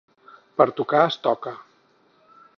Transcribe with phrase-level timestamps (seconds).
[0.61, 1.55] Per tocar es toca.